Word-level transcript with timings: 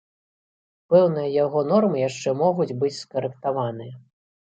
Пэўныя 0.93 1.29
яго 1.45 1.59
нормы 1.73 1.97
яшчэ 2.09 2.35
могуць 2.43 2.71
быць 2.83 2.95
скарэктаваныя. 3.03 3.93